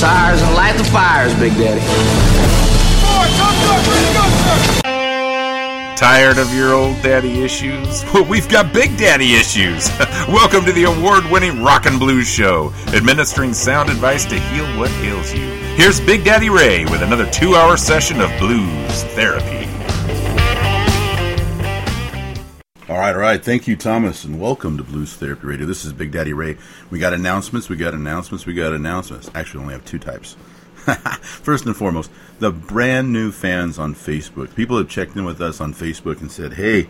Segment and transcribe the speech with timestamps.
[0.00, 1.80] tires and light the fires, Big Daddy.
[5.94, 8.02] Tired of your old daddy issues?
[8.14, 9.90] Well, we've got big daddy issues.
[10.28, 14.90] Welcome to the award winning Rock and Blues Show, administering sound advice to heal what
[15.02, 15.44] ails you.
[15.76, 19.59] Here's Big Daddy Ray with another two hour session of blues therapy.
[23.00, 23.42] Right, all right.
[23.42, 25.66] Thank you, Thomas, and welcome to Blues Therapy Radio.
[25.66, 26.58] This is Big Daddy Ray.
[26.90, 29.30] We got announcements, we got announcements, we got announcements.
[29.34, 30.36] Actually, we only have two types.
[31.22, 32.10] First and foremost,
[32.40, 34.54] the brand new fans on Facebook.
[34.54, 36.88] People have checked in with us on Facebook and said, hey,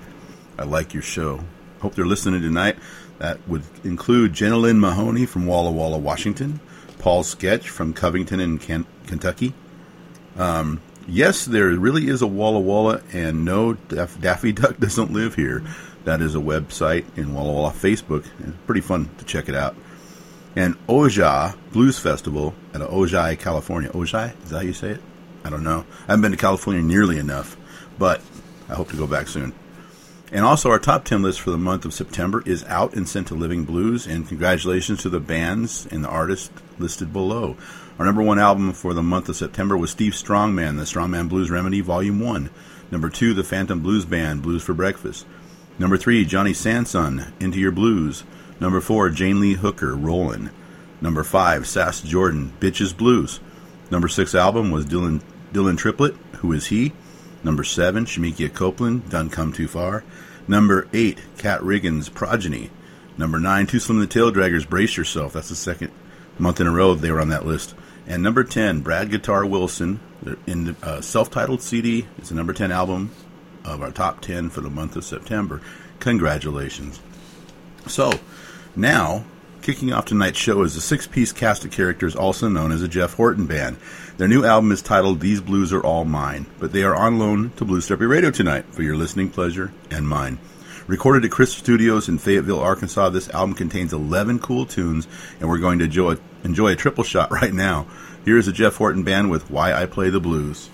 [0.59, 1.45] I like your show.
[1.81, 2.77] Hope they're listening tonight.
[3.19, 6.59] That would include Jenna Lynn Mahoney from Walla Walla, Washington,
[6.99, 9.55] Paul Sketch from Covington in Can- Kentucky.
[10.37, 15.37] Um, yes, there really is a Walla Walla, and no, Daff- Daffy Duck doesn't live
[15.37, 15.63] here.
[16.05, 18.27] That is a website in Walla Walla Facebook.
[18.41, 19.77] It's pretty fun to check it out.
[20.57, 23.91] And Ojai Blues Festival at Ojai, California.
[23.91, 24.43] Ojai?
[24.43, 25.01] Is that how you say it?
[25.45, 25.85] I don't know.
[26.03, 27.57] I haven't been to California nearly enough,
[27.99, 28.21] but
[28.69, 29.53] I hope to go back soon.
[30.33, 33.29] And also, our top 10 list for the month of September is out and sent
[33.29, 34.07] to Living Blues.
[34.07, 37.57] And congratulations to the bands and the artists listed below.
[37.99, 41.51] Our number one album for the month of September was Steve Strongman, The Strongman Blues
[41.51, 42.49] Remedy, Volume 1.
[42.91, 45.27] Number two, The Phantom Blues Band, Blues for Breakfast.
[45.81, 48.23] Number three, Johnny Sansone, Into Your Blues.
[48.61, 50.51] Number four, Jane Lee Hooker, Rollin'.
[51.01, 53.41] Number five, Sass Jordan, Bitches Blues.
[53.91, 55.23] Number six album was Dylan
[55.55, 56.93] Dylan Triplett, Who Is He?
[57.43, 60.05] Number seven, Shemekia Copeland, Done Come Too Far.
[60.47, 62.69] Number eight, Kat Riggins, Progeny.
[63.17, 65.33] Number nine, Too Slim the Tail Draggers, Brace Yourself.
[65.33, 65.91] That's the second
[66.39, 67.75] month in a row they were on that list.
[68.07, 70.01] And number 10, Brad Guitar Wilson,
[70.47, 72.07] in the uh, self-titled CD.
[72.19, 73.13] It's a number 10 album
[73.65, 75.61] of our top 10 for the month of September.
[75.99, 77.01] Congratulations.
[77.87, 78.13] So,
[78.77, 79.25] now,
[79.63, 82.89] kicking off tonight's show is a six piece cast of characters, also known as the
[82.89, 83.77] Jeff Horton Band.
[84.17, 87.51] Their new album is titled These Blues Are All Mine, but they are on loan
[87.57, 90.39] to Blues Therapy Radio tonight for your listening pleasure and mine.
[90.87, 95.07] Recorded at Chris Studios in Fayetteville, Arkansas, this album contains 11 cool tunes,
[95.39, 97.87] and we're going to enjoy, enjoy a triple shot right now.
[98.25, 100.69] Here's the Jeff Horton Band with Why I Play the Blues.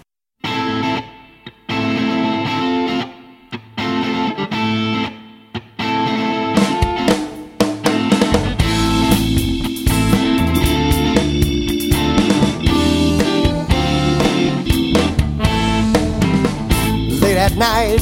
[17.57, 18.01] Night.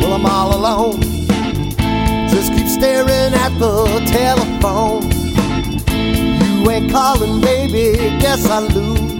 [0.00, 1.00] Well, I'm all alone.
[2.28, 5.02] Just keep staring at the telephone.
[6.62, 7.98] You ain't calling, baby.
[8.20, 9.18] Guess I lose.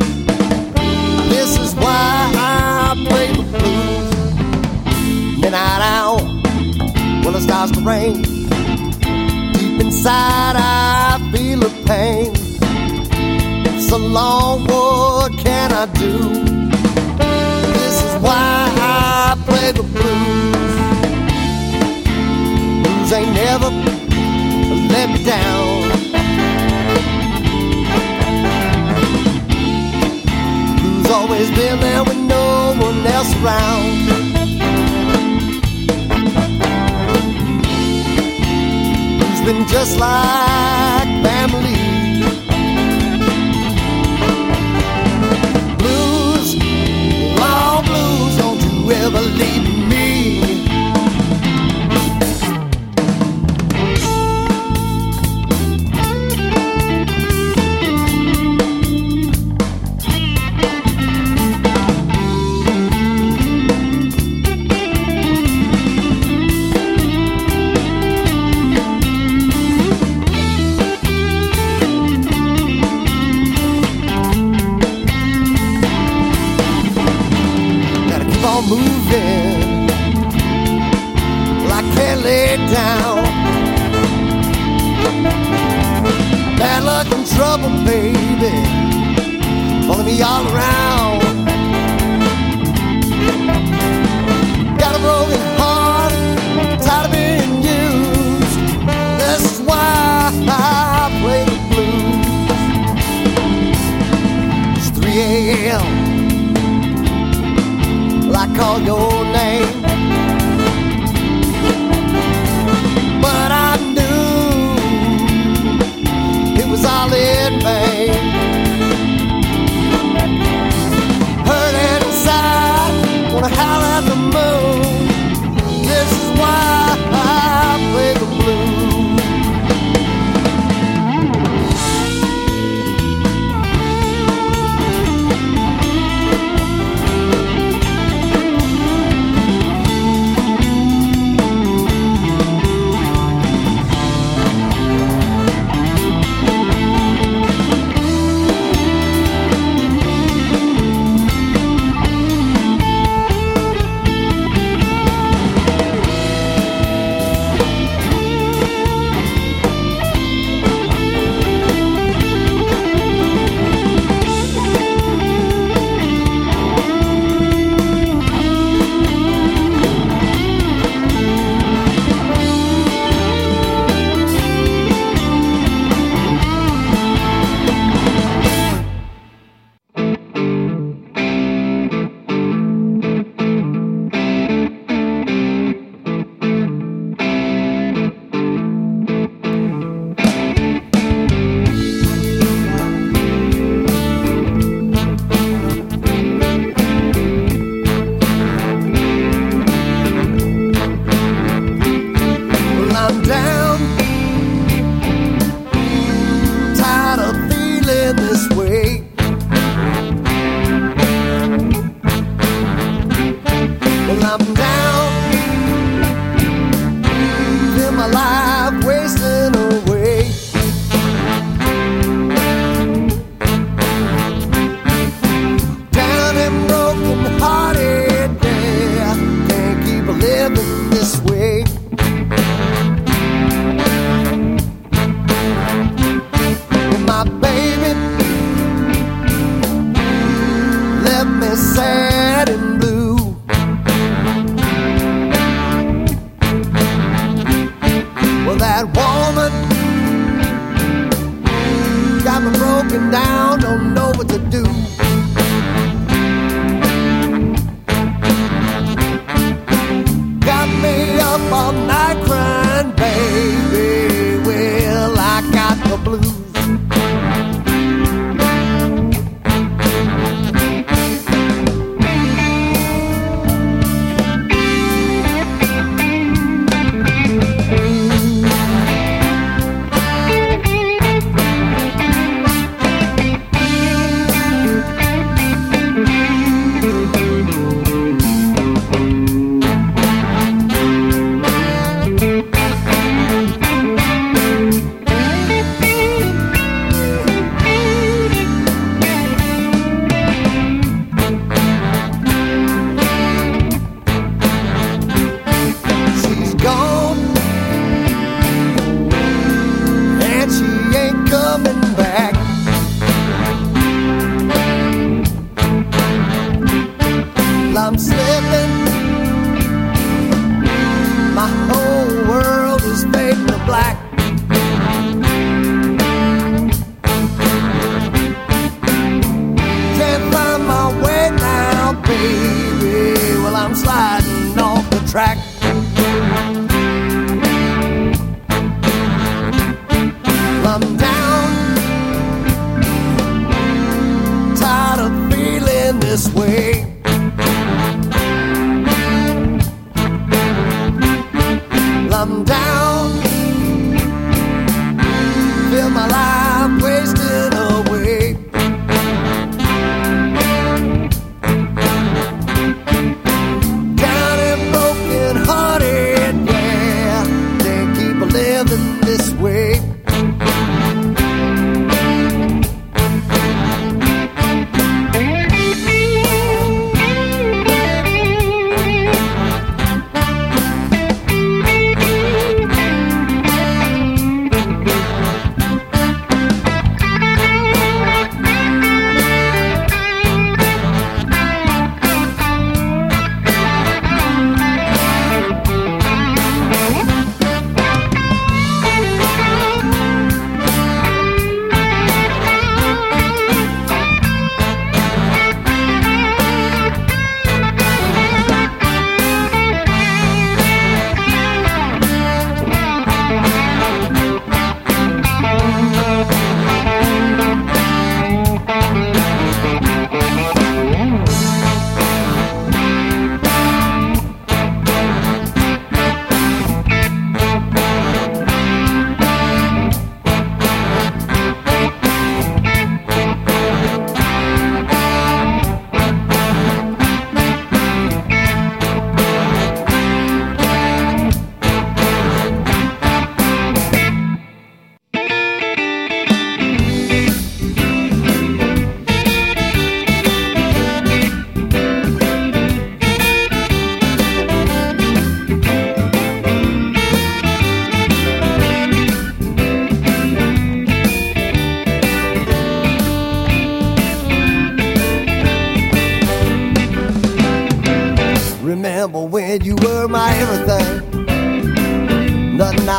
[1.28, 5.40] This is why I play the blues.
[5.40, 6.20] Midnight hour.
[7.24, 8.22] When it starts to rain.
[9.52, 12.34] Deep inside, I feel a pain.
[13.80, 16.63] So long, what can I do?
[19.46, 20.74] Play the blues.
[22.82, 23.70] Blues ain't never
[24.92, 25.82] let me down.
[30.80, 33.94] Blues always been there when no one else around.
[39.18, 41.73] Blues been just like family.
[49.04, 49.83] You leave me.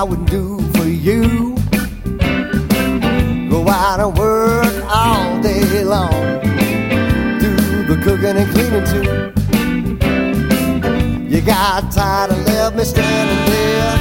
[0.06, 1.56] I wouldn't do for you.
[3.50, 6.42] Go out and work all day long.
[7.40, 7.56] Do
[7.88, 9.04] the cooking and cleaning too.
[11.28, 13.98] You got tired and left me standing there.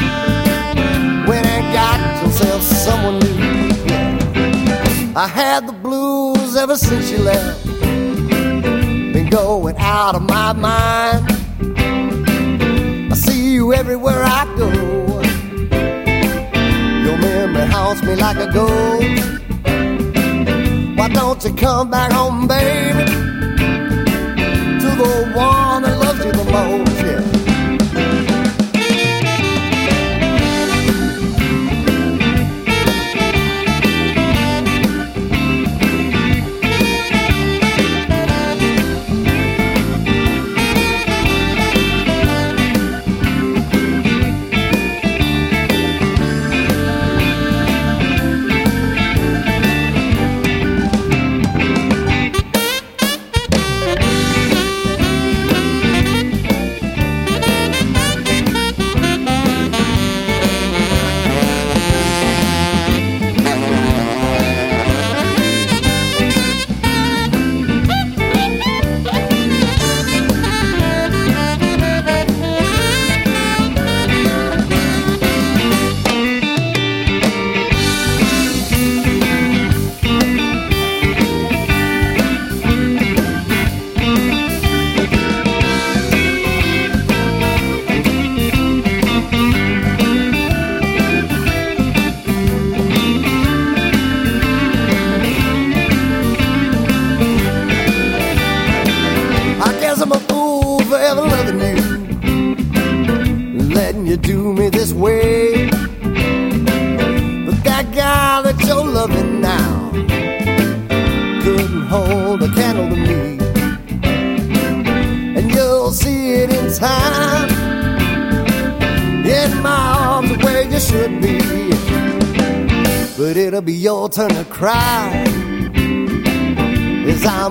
[1.27, 3.39] Went and got yourself someone new.
[5.17, 7.65] I had the blues ever since you left.
[7.81, 11.25] Been going out of my mind.
[13.11, 15.04] I see you everywhere I go.
[18.17, 19.41] Like a ghost.
[20.97, 23.05] Why don't you come back home, baby?
[24.83, 25.84] To the one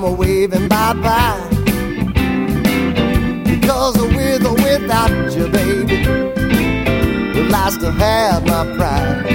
[0.05, 1.47] I'm waving bye bye.
[3.45, 6.05] Because with or without you, baby,
[7.33, 9.25] well, I still have my pride.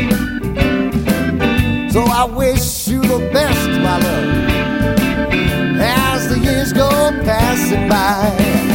[1.90, 6.88] So I wish you the best, my love, as the years go
[7.24, 8.67] passing by.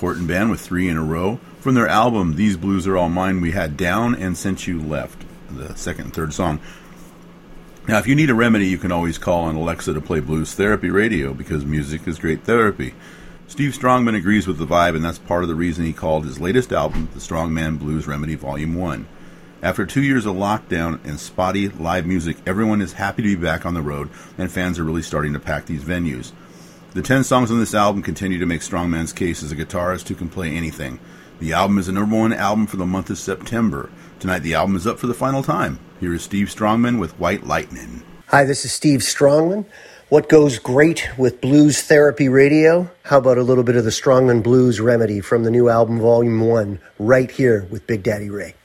[0.00, 1.38] Horton Band with three in a row.
[1.60, 5.24] From their album, These Blues Are All Mine, we had Down and Since You Left,
[5.50, 6.58] the second and third song.
[7.86, 10.54] Now, if you need a remedy, you can always call on Alexa to play Blues
[10.54, 12.94] Therapy Radio because music is great therapy.
[13.46, 16.38] Steve Strongman agrees with the vibe, and that's part of the reason he called his
[16.38, 19.06] latest album The Strongman Blues Remedy Volume 1.
[19.62, 23.66] After two years of lockdown and spotty live music, everyone is happy to be back
[23.66, 26.32] on the road, and fans are really starting to pack these venues.
[26.92, 30.16] The 10 songs on this album continue to make Strongman's case as a guitarist who
[30.16, 30.98] can play anything.
[31.38, 33.90] The album is a number one album for the month of September.
[34.18, 35.78] Tonight, the album is up for the final time.
[36.00, 38.02] Here is Steve Strongman with White Lightning.
[38.26, 39.66] Hi, this is Steve Strongman.
[40.08, 42.90] What goes great with Blues Therapy Radio?
[43.04, 46.40] How about a little bit of the Strongman Blues Remedy from the new album, Volume
[46.40, 48.56] 1, right here with Big Daddy Ray?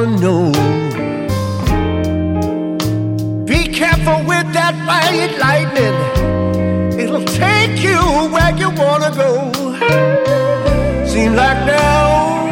[0.00, 0.52] Wanna know.
[3.44, 5.96] Be careful with that white lightning,
[6.98, 7.98] it'll take you
[8.32, 9.52] where you wanna go.
[11.06, 12.48] Seems like now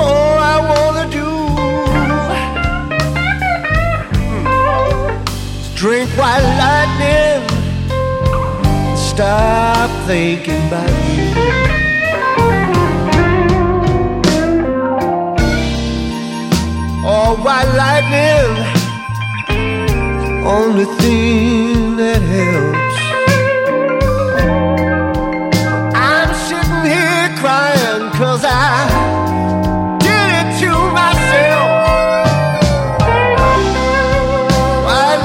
[0.00, 1.28] all I wanna do
[5.60, 7.42] is drink white lightning,
[8.96, 11.71] stop thinking about you.
[17.40, 18.56] White lightning.
[20.44, 22.98] Only thing that helps.
[25.94, 28.88] I'm sitting here crying cause I
[29.98, 31.70] did it to myself.
[34.84, 35.22] White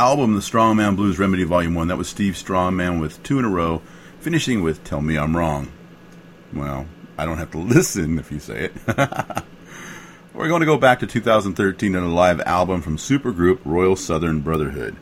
[0.00, 3.50] album The Strongman Blues Remedy Volume 1, that was Steve Strongman with two in a
[3.50, 3.82] row,
[4.18, 5.70] finishing with Tell Me I'm Wrong.
[6.54, 6.86] Well,
[7.18, 8.72] I don't have to listen if you say it.
[10.32, 14.40] We're going to go back to 2013 and a live album from supergroup Royal Southern
[14.40, 14.96] Brotherhood.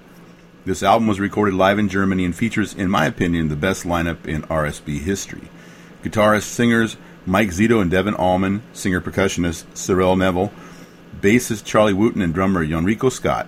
[0.65, 4.27] This album was recorded live in Germany and features, in my opinion, the best lineup
[4.27, 5.49] in RSB history.
[6.03, 10.53] Guitarist, singers Mike Zito and Devon Allman, singer percussionist Cyril Neville,
[11.21, 13.47] bassist Charlie Wooten, and drummer Yonrico Scott.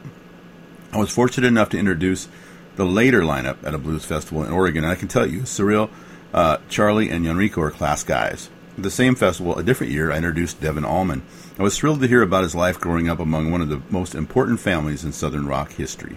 [0.92, 2.28] I was fortunate enough to introduce
[2.76, 5.90] the later lineup at a blues festival in Oregon, and I can tell you, Cyril,
[6.34, 8.50] uh, Charlie, and Enrico are class guys.
[8.76, 11.22] At the same festival, a different year, I introduced Devon Allman.
[11.58, 14.14] I was thrilled to hear about his life growing up among one of the most
[14.14, 16.16] important families in Southern rock history.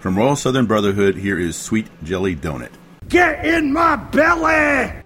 [0.00, 2.72] From Royal Southern Brotherhood, here is Sweet Jelly Donut.
[3.08, 5.02] Get in my belly!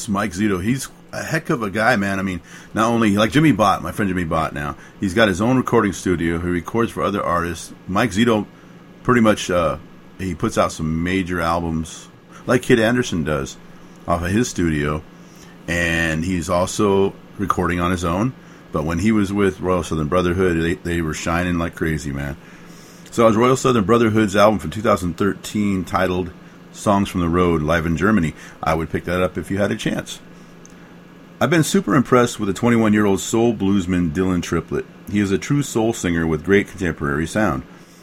[0.00, 0.64] Yes, Mike Zito.
[0.64, 2.18] He's a heck of a guy, man.
[2.18, 2.40] I mean,
[2.72, 4.54] not only like Jimmy Bott, my friend Jimmy Bott.
[4.54, 6.38] Now he's got his own recording studio.
[6.38, 7.74] He records for other artists.
[7.86, 8.46] Mike Zito,
[9.02, 9.76] pretty much, uh,
[10.18, 12.08] he puts out some major albums,
[12.46, 13.58] like Kid Anderson does,
[14.08, 15.02] off of his studio,
[15.68, 18.32] and he's also recording on his own.
[18.72, 22.38] But when he was with Royal Southern Brotherhood, they, they were shining like crazy, man.
[23.10, 26.32] So it was Royal Southern Brotherhood's album from 2013 titled
[26.72, 28.34] Songs from the Road live in Germany.
[28.62, 30.20] I would pick that up if you had a chance.
[31.40, 34.84] I've been super impressed with the 21 year old soul bluesman Dylan Triplett.
[35.10, 37.62] He is a true soul singer with great contemporary sound.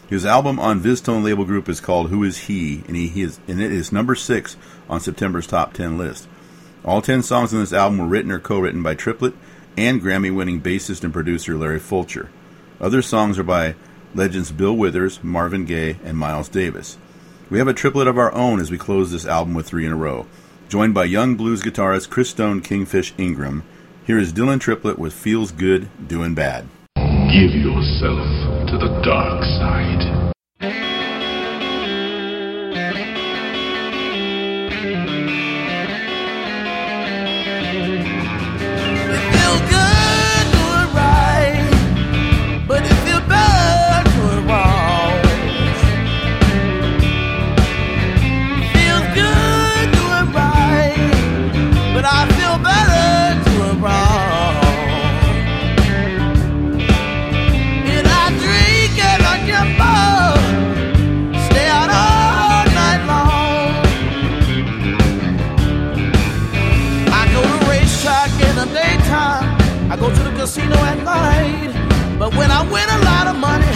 [0.10, 3.62] His album on VizzTone label group is called Who Is He, and, he is, and
[3.62, 4.56] it is number six
[4.90, 6.28] on September's top 10 list.
[6.86, 9.34] All 10 songs on this album were written or co written by Triplett
[9.78, 12.30] and Grammy winning bassist and producer Larry Fulcher.
[12.80, 13.76] Other songs are by
[14.16, 16.98] legends Bill Withers, Marvin Gaye, and Miles Davis.
[17.50, 19.94] We have a triplet of our own as we close this album with three in
[19.94, 20.26] a row.
[20.68, 23.64] Joined by young blues guitarist Christone Kingfish Ingram,
[24.06, 26.68] here is Dylan Triplett with Feels Good, Doing Bad.
[26.96, 30.07] Give yourself to the dark side.
[68.58, 69.46] The daytime.
[69.92, 71.72] I go to the casino at night.
[72.18, 73.76] But when I win a lot of money,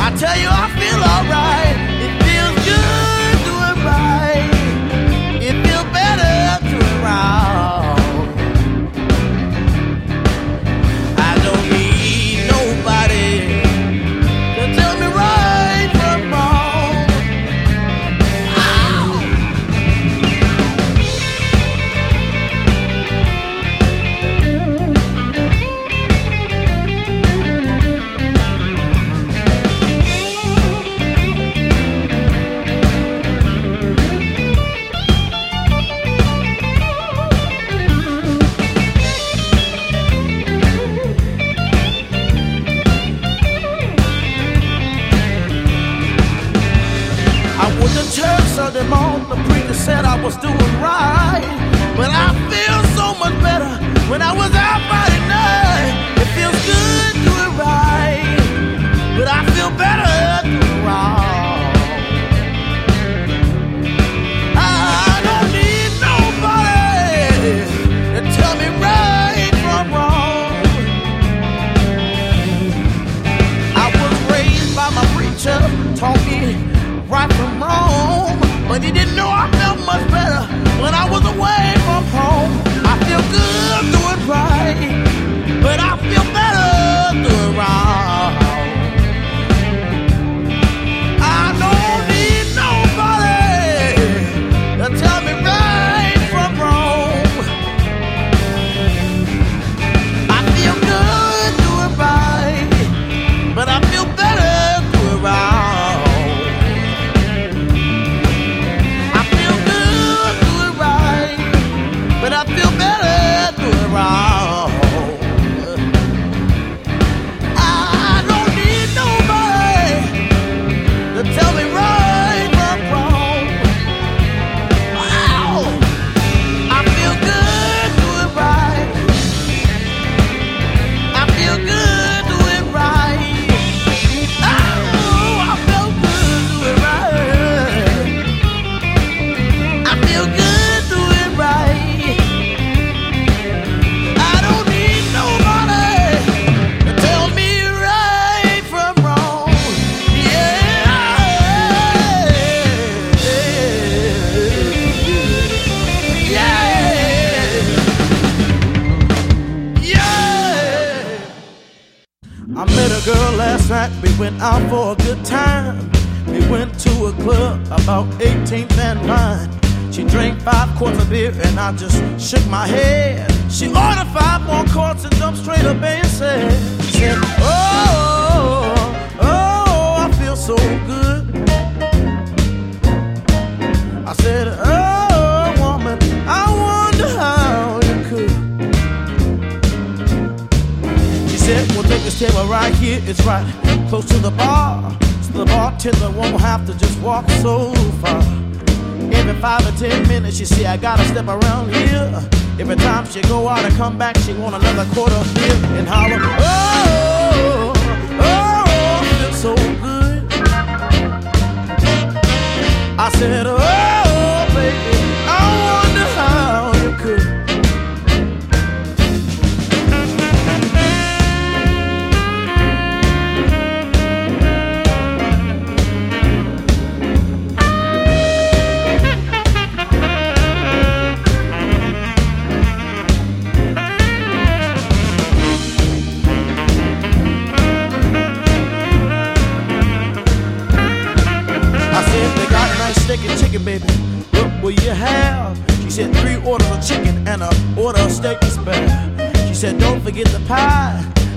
[0.00, 1.76] I tell you I feel alright.
[2.04, 3.01] It feels good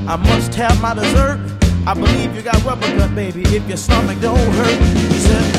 [0.08, 1.40] I must have my dessert.
[1.88, 4.80] I believe you got rubber gut, baby, if your stomach don't hurt.
[5.12, 5.55] He said,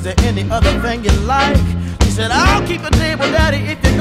[0.00, 1.58] is there any other thing you like?
[2.04, 3.98] He said, I'll keep a table, Daddy, if you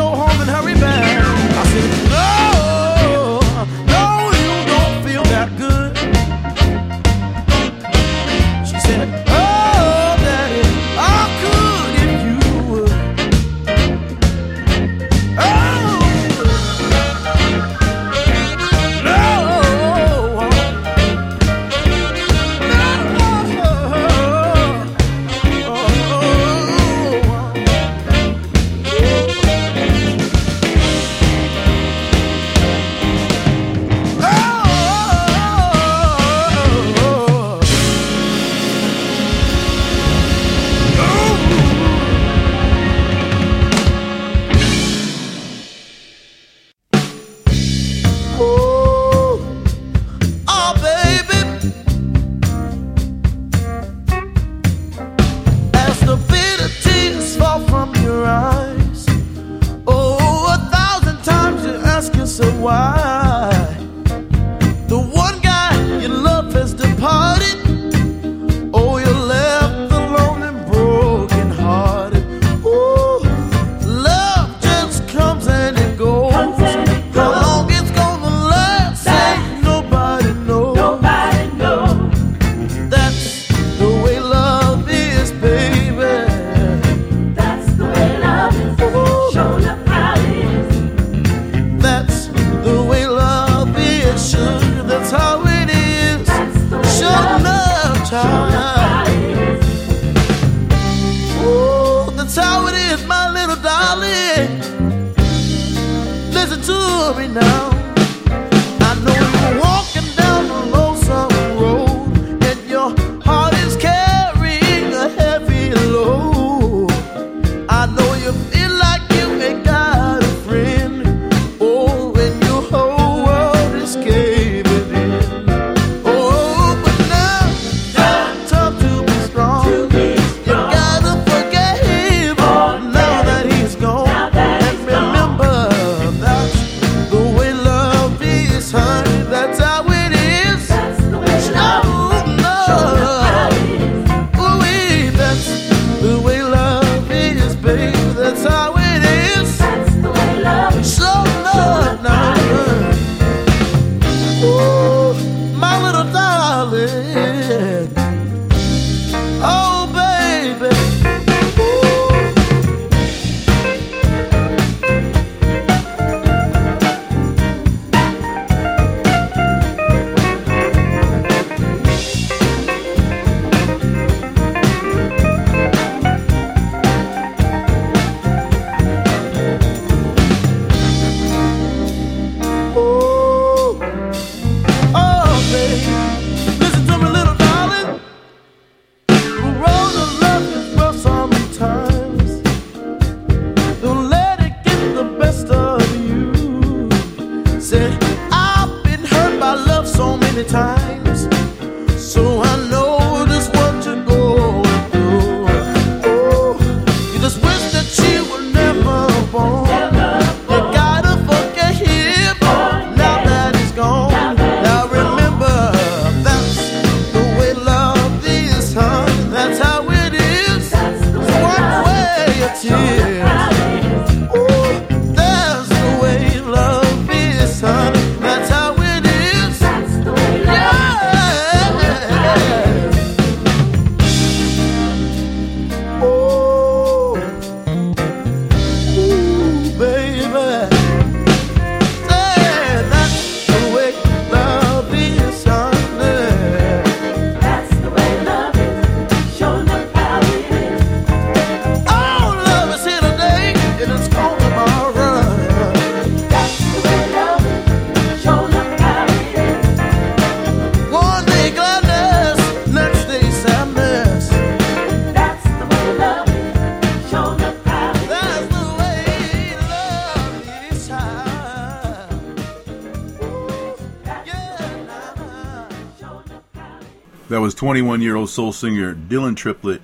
[277.49, 279.81] was 21 year old soul singer Dylan Triplett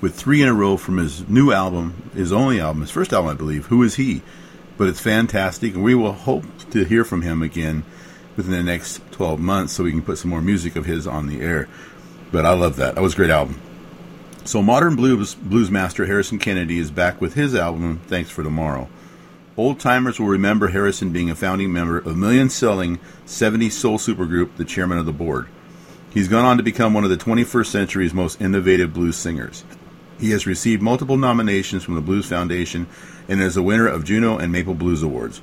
[0.00, 3.30] with three in a row from his new album, his only album, his first album,
[3.30, 3.66] I believe.
[3.66, 4.22] Who is he?
[4.76, 7.84] But it's fantastic, and we will hope to hear from him again
[8.36, 11.28] within the next 12 months so we can put some more music of his on
[11.28, 11.68] the air.
[12.32, 12.96] But I love that.
[12.96, 13.60] That was a great album.
[14.44, 18.88] So, modern blues, blues master Harrison Kennedy is back with his album, Thanks for Tomorrow.
[19.56, 24.56] Old timers will remember Harrison being a founding member of million selling 70s soul supergroup,
[24.56, 25.46] the Chairmen of the Board.
[26.14, 29.64] He's gone on to become one of the 21st century's most innovative blues singers.
[30.20, 32.86] He has received multiple nominations from the Blues Foundation
[33.28, 35.42] and is a winner of Juno and Maple Blues Awards.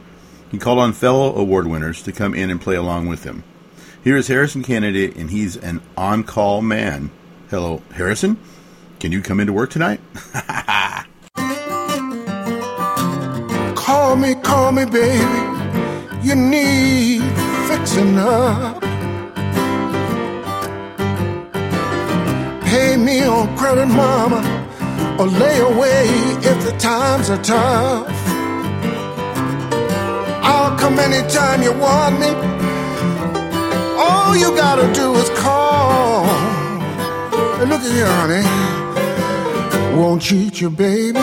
[0.49, 3.43] He called on fellow award winners to come in and play along with him.
[4.01, 7.11] Here is Harrison Kennedy, and he's an on call man.
[7.49, 8.39] Hello, Harrison?
[9.01, 9.99] Can you come into work tonight?
[13.75, 15.19] Call me, call me, baby.
[16.23, 17.21] You need
[17.67, 18.80] fixing up.
[23.05, 24.39] Me oh, on credit, mama,
[25.19, 26.05] or lay away
[26.49, 28.07] if the times are tough.
[30.43, 32.29] I'll come anytime you want me.
[33.97, 36.25] All you gotta do is call.
[37.57, 39.97] Hey, look at here, honey.
[39.97, 41.19] Won't cheat you, baby.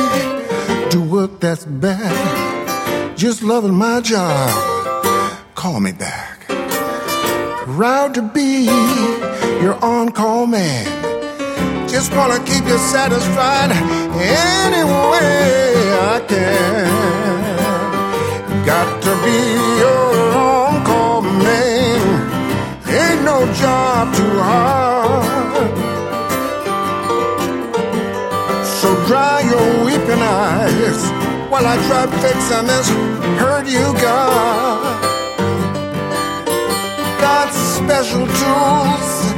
[0.90, 3.16] Do work that's bad.
[3.16, 4.50] Just loving my job.
[5.54, 6.46] Call me back.
[7.66, 8.64] Proud to be
[9.60, 11.07] your on-call man.
[11.88, 15.72] Just wanna keep you satisfied any way
[16.12, 16.86] I can.
[18.64, 19.38] Got to be
[19.82, 22.00] your on-call man.
[22.86, 25.76] Ain't no job too hard.
[28.80, 31.00] So dry your weeping eyes
[31.50, 32.88] while I try fixing this
[33.40, 35.00] hurt you got.
[37.18, 39.37] Got special tools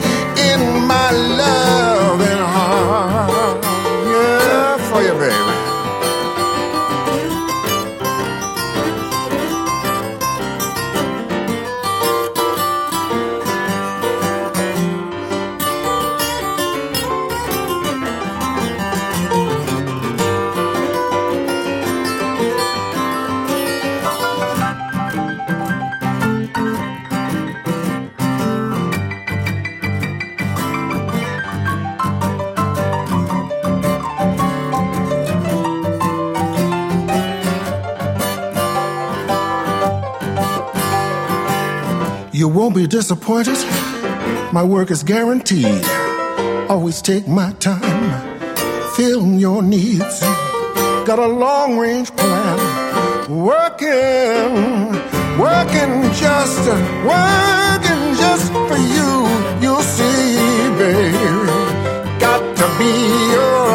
[42.70, 43.58] won't be disappointed.
[44.52, 45.84] My work is guaranteed.
[46.68, 48.38] Always take my time,
[48.94, 50.20] filling your needs.
[51.04, 52.58] Got a long range plan.
[53.28, 54.52] Working,
[55.36, 56.62] working just,
[57.12, 59.12] working just for you.
[59.62, 60.36] You'll see,
[60.78, 61.46] baby.
[62.20, 62.92] Got to be
[63.34, 63.69] your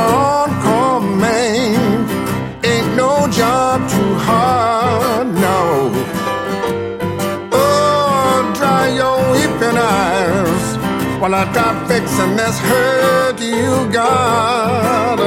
[11.26, 15.17] while I try fixing this hurt you got.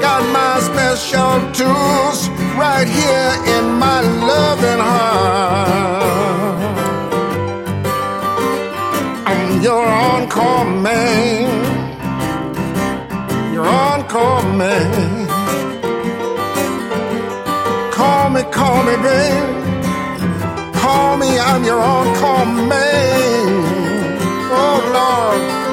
[0.00, 6.78] Got my special tools right here in my loving heart.
[9.32, 11.50] I'm your on-call man.
[13.52, 15.26] Your on-call man.
[17.90, 19.48] Call me, call me, babe.
[20.76, 23.65] Call me, I'm your on-call man.
[24.98, 25.65] Oh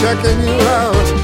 [0.00, 1.19] Checking you out.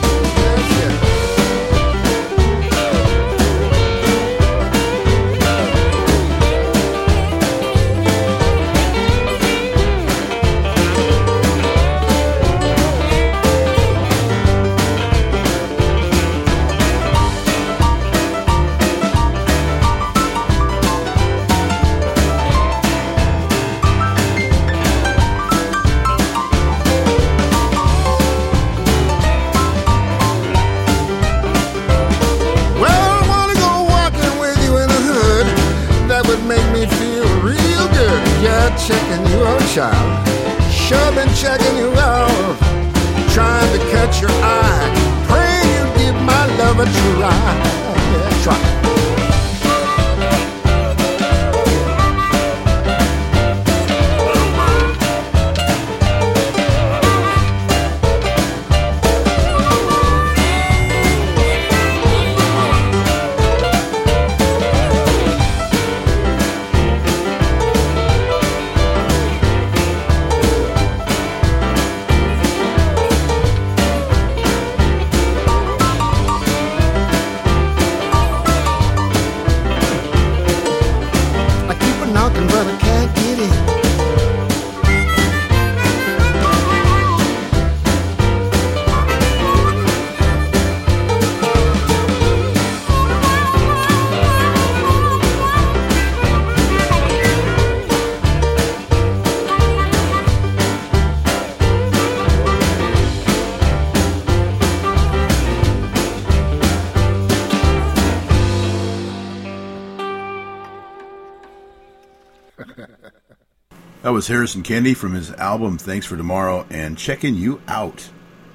[114.17, 118.09] Was Harrison Kennedy from his album Thanks for Tomorrow and checking you out.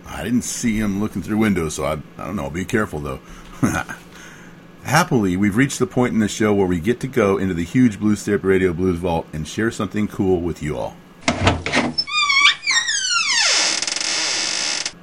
[0.08, 2.50] I didn't see him looking through windows, so I, I don't know.
[2.50, 3.20] Be careful though.
[4.84, 7.64] Happily, we've reached the point in the show where we get to go into the
[7.64, 10.98] huge Blues Therapy Radio Blues Vault and share something cool with you all.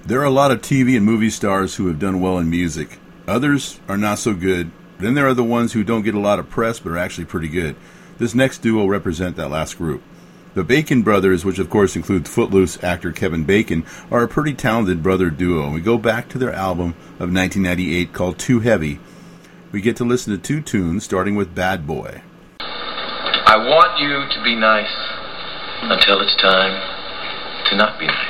[0.07, 2.99] There are a lot of TV and movie stars who have done well in music.
[3.29, 4.73] Others are not so good.
[4.99, 7.27] Then there are the ones who don't get a lot of press but are actually
[7.27, 7.77] pretty good.
[8.19, 10.03] This next duo represent that last group.
[10.59, 15.05] The Bacon brothers, which of course include Footloose actor Kevin Bacon, are a pretty talented
[15.05, 15.71] brother duo.
[15.71, 18.99] We go back to their album of 1998 called Too Heavy.
[19.71, 22.23] We get to listen to two tunes, starting with Bad Boy.
[22.59, 24.91] I want you to be nice
[25.83, 26.75] until it's time
[27.67, 28.28] to not be nice.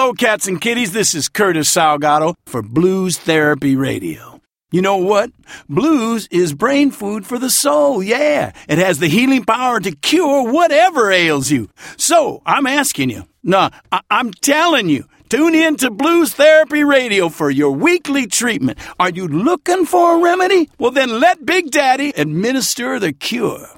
[0.00, 0.92] Hello, cats and kitties.
[0.94, 4.40] This is Curtis Salgado for Blues Therapy Radio.
[4.72, 5.30] You know what?
[5.68, 8.02] Blues is brain food for the soul.
[8.02, 11.68] Yeah, it has the healing power to cure whatever ails you.
[11.98, 17.28] So I'm asking you, no, I- I'm telling you, tune in to Blues Therapy Radio
[17.28, 18.78] for your weekly treatment.
[18.98, 20.70] Are you looking for a remedy?
[20.78, 23.68] Well, then let Big Daddy administer the cure.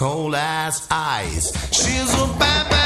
[0.00, 1.52] cold as ice.
[1.76, 2.79] She's a bad, bad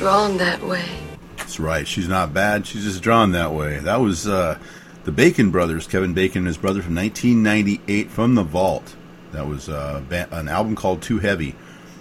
[0.00, 0.88] drawn that way.
[1.36, 1.86] That's right.
[1.86, 2.66] She's not bad.
[2.66, 3.80] She's just drawn that way.
[3.80, 4.58] That was uh,
[5.04, 8.96] the Bacon brothers, Kevin Bacon and his brother from 1998 from the Vault.
[9.32, 11.54] That was uh, an album called Too Heavy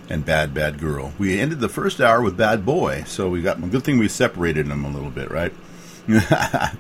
[0.10, 1.12] and Bad Bad Girl.
[1.20, 4.08] We ended the first hour with Bad Boy, so we got a good thing we
[4.08, 5.54] separated them a little bit, right?
[6.08, 6.72] the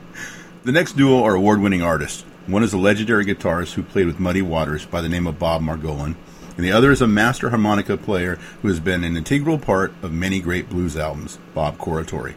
[0.63, 2.23] next duo are award-winning artists.
[2.47, 5.63] One is a legendary guitarist who played with Muddy Waters by the name of Bob
[5.63, 6.15] Margolin,
[6.59, 10.11] and the other is a master harmonica player who has been an integral part of
[10.11, 12.35] many great blues albums, Bob Corritore.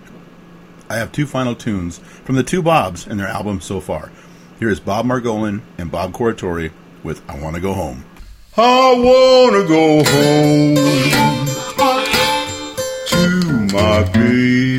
[0.89, 4.13] I have two final tunes from the two Bobs in their album so far.
[4.61, 6.71] Here is Bob Margolin and Bob Corritore
[7.03, 8.05] with I Want to Go Home.
[8.57, 10.77] I want to go home
[13.09, 14.79] to my baby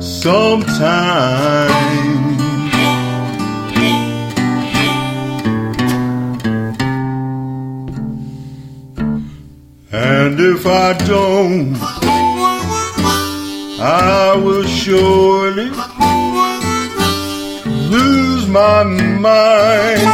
[0.00, 2.09] sometime.
[10.30, 11.76] And if I don't,
[13.80, 15.70] I will surely
[17.90, 20.06] lose my mind.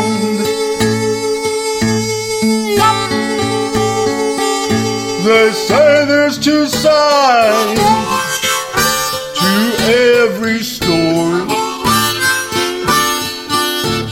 [5.26, 7.80] They say there's two sides
[9.38, 9.52] to
[10.24, 11.44] every story,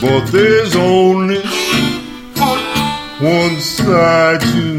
[0.03, 0.64] but there's
[3.85, 4.75] to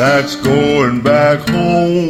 [0.00, 2.08] that's going back home.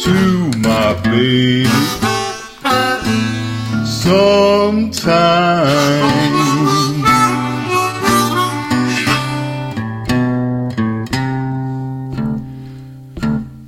[0.00, 1.68] To my baby.
[3.84, 5.02] Sometime.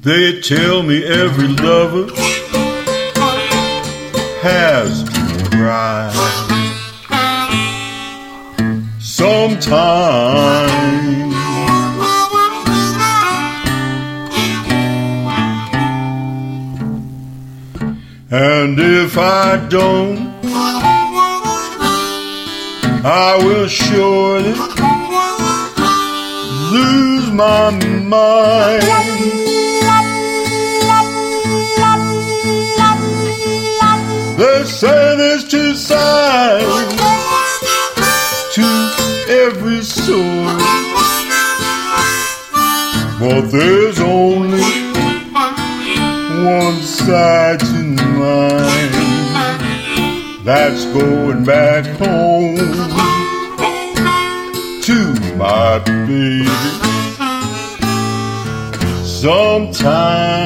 [0.01, 2.07] They tell me every lover
[4.41, 6.34] has to cry
[9.25, 10.69] sometime.
[18.31, 20.19] And if I don't,
[23.27, 24.55] I will surely
[26.75, 27.71] lose my
[28.17, 28.83] mind.
[34.39, 37.04] They say there's two sides
[39.45, 40.57] every story,
[43.21, 44.63] but there's only
[46.47, 47.83] one side to
[48.19, 48.93] mine
[50.45, 52.57] that's going back home
[54.81, 56.47] to my baby
[59.05, 60.45] sometime.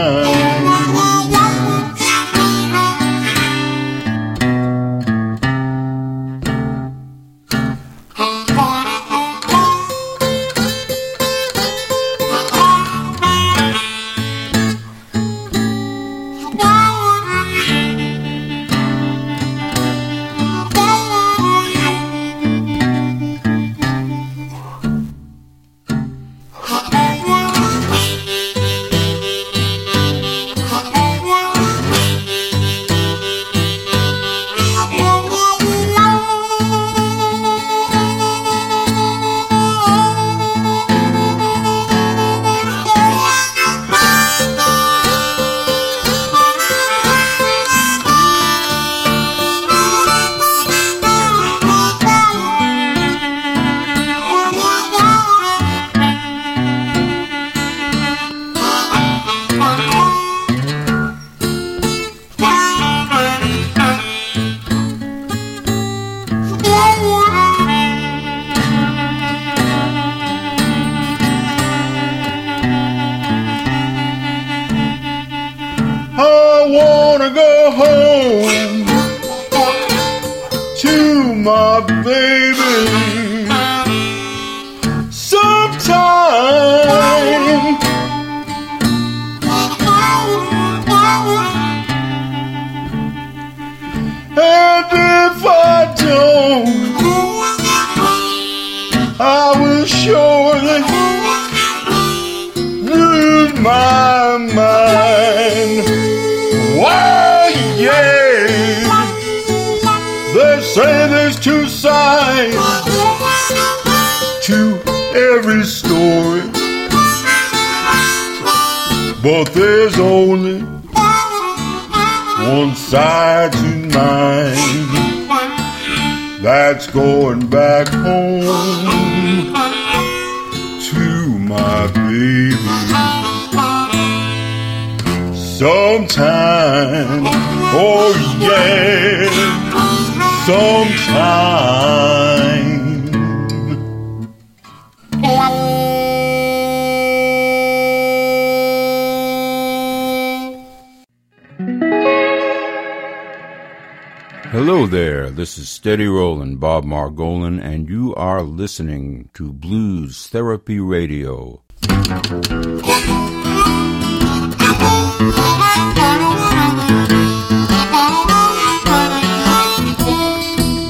[155.78, 161.62] Steady Rollin' Bob Margolin, and you are listening to Blues Therapy Radio.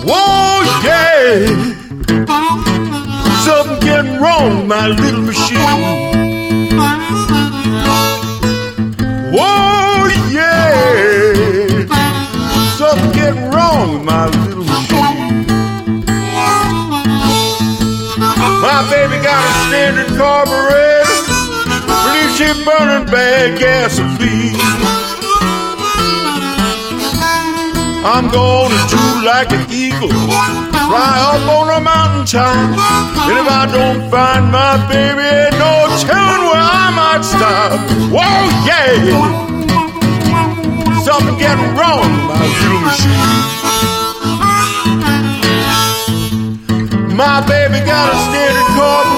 [0.09, 1.45] Whoa, yeah!
[3.45, 5.68] Something getting wrong, my little machine.
[20.19, 21.23] Carburetor,
[21.87, 24.59] believe she burning bad gasoline.
[28.03, 32.51] I'm gonna do like an eagle, fly up on a mountaintop.
[33.29, 37.79] And if I don't find my baby, ain't no telling where I might stop.
[38.11, 38.99] Whoa, yeah!
[41.07, 43.59] Something getting wrong with my little machine.
[47.15, 49.18] My baby got a standard carburetor,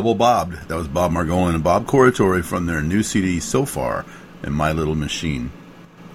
[0.00, 0.54] double bobbed.
[0.68, 4.06] That was Bob Margolin and Bob Corritore from their new CD so far,
[4.42, 5.52] and My Little Machine.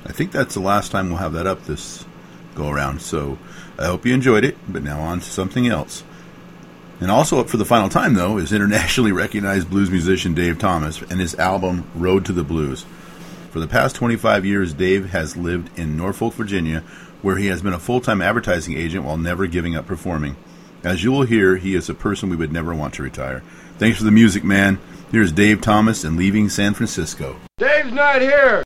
[0.04, 2.04] I think that's the last time we'll have that up this
[2.56, 3.04] go around.
[3.04, 3.38] So
[3.78, 4.58] I hope you enjoyed it.
[4.68, 6.04] But now on to something else.
[7.00, 11.04] And also up for the final time, though, is internationally recognized blues musician Dave Thomas
[11.04, 12.88] and his album Road to the Blues.
[13.52, 16.80] For the past 25 years, Dave has lived in Norfolk, Virginia,
[17.22, 20.38] where he has been a full time advertising agent while never giving up performing.
[20.84, 23.44] As you will hear, he is a person we would never want to retire.
[23.78, 24.80] Thanks for the music, man.
[25.12, 27.38] Here's Dave Thomas and Leaving San Francisco.
[27.58, 28.65] Dave's not here.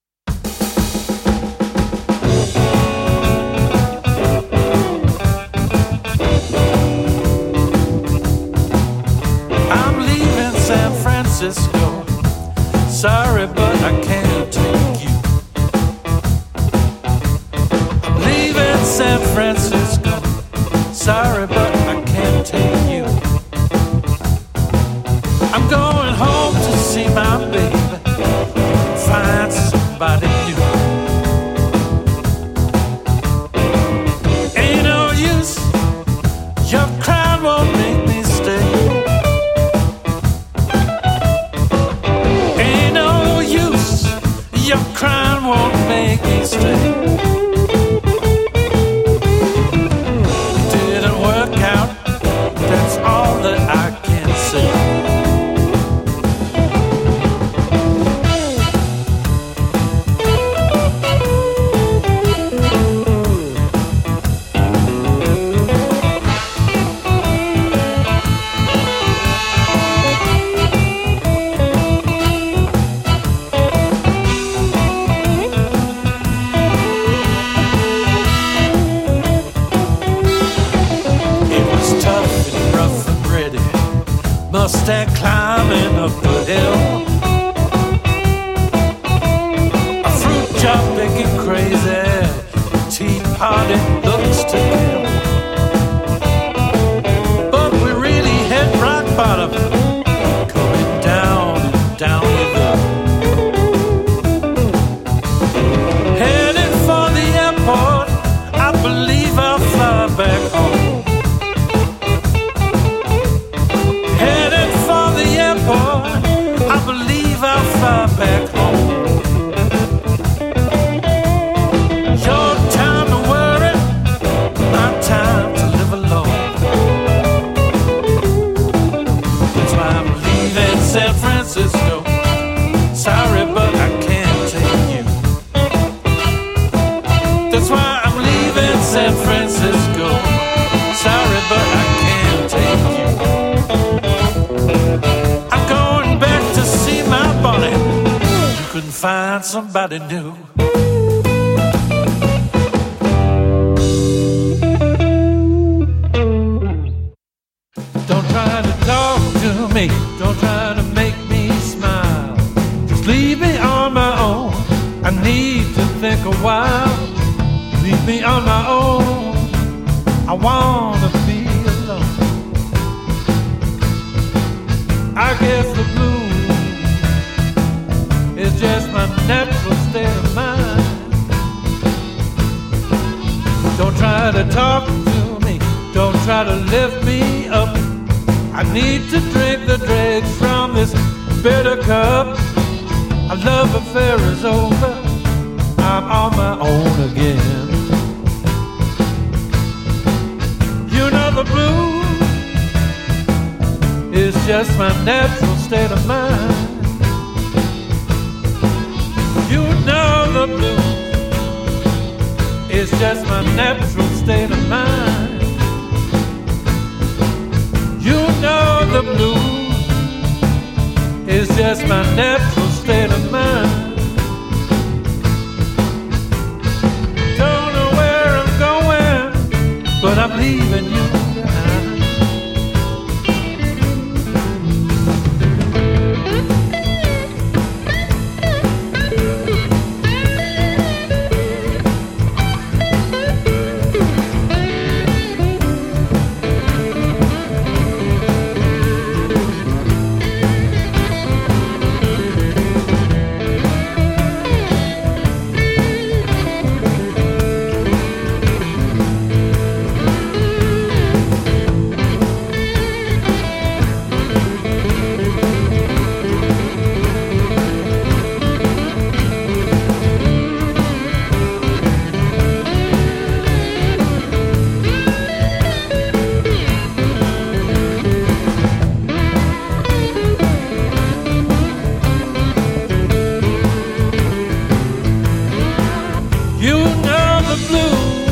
[287.50, 288.29] the blue.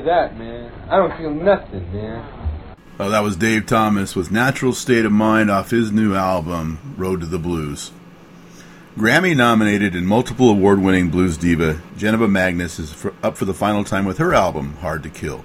[0.00, 0.72] that, man.
[0.88, 2.42] I don't feel nothing, man.
[2.98, 7.20] Oh, that was Dave Thomas with Natural State of Mind off his new album, Road
[7.20, 7.90] to the Blues.
[8.96, 13.54] Grammy nominated and multiple award winning blues diva, Janiva Magness is for, up for the
[13.54, 15.44] final time with her album, Hard to Kill.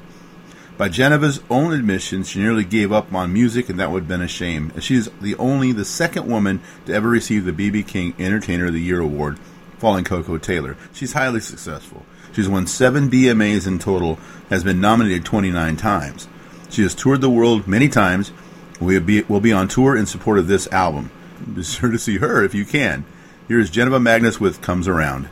[0.78, 4.22] By Janiva's own admission, she nearly gave up on music, and that would have been
[4.22, 7.88] a shame, as she is the only the second woman to ever receive the BB
[7.88, 9.40] King Entertainer of the Year award,
[9.80, 10.76] following Koko Taylor.
[10.94, 12.06] She's highly successful.
[12.38, 14.20] She's won seven BMAs in total,
[14.52, 16.28] has been nominated 29 times.
[16.70, 18.32] She has toured the world many times.
[18.80, 21.10] We'll be, we'll be on tour in support of this album.
[21.52, 23.06] Be sure to see her if you can.
[23.48, 25.30] Here's Janiva Magness with Comes Around.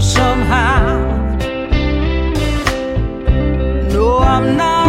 [0.00, 0.98] Somehow.
[3.92, 4.85] No, I'm not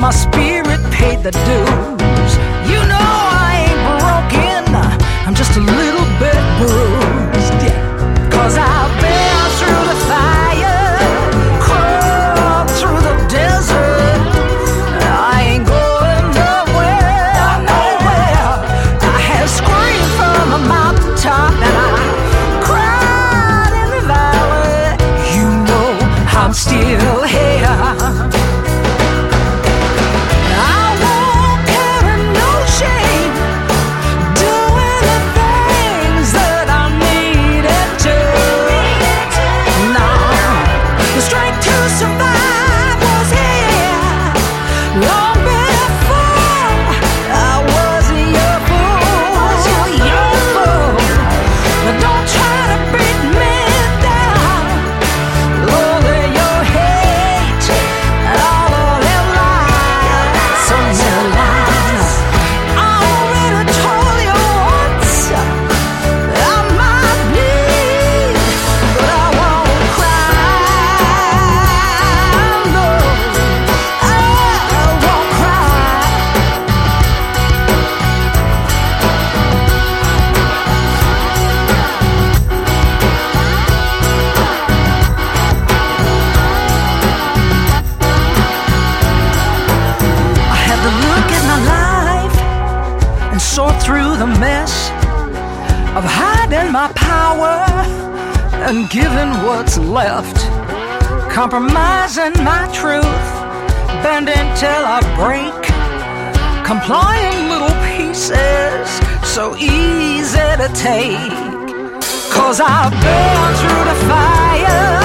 [0.00, 1.97] my spirit paid the dues.
[101.38, 103.04] Compromising my truth,
[104.02, 105.60] bending till I break,
[106.66, 108.88] complying little pieces
[109.22, 111.30] so easy to take.
[112.34, 114.98] Cause I've been through the fire,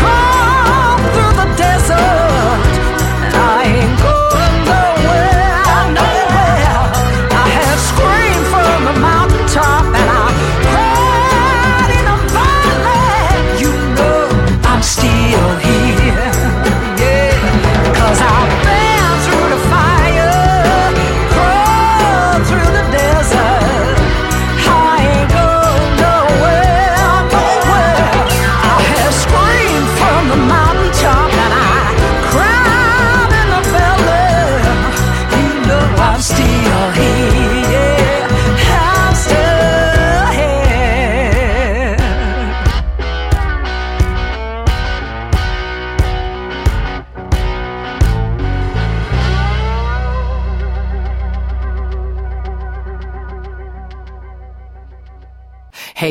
[0.00, 2.70] crawled through the desert,
[3.26, 4.17] and I ain't going